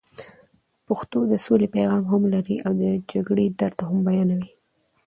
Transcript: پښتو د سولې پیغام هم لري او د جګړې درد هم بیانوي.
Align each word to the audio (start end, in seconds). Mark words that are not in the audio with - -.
پښتو 0.87 1.19
د 1.31 1.33
سولې 1.45 1.67
پیغام 1.75 2.03
هم 2.11 2.23
لري 2.33 2.55
او 2.65 2.71
د 2.81 2.85
جګړې 3.11 3.45
درد 3.59 3.79
هم 3.87 3.97
بیانوي. 4.07 4.51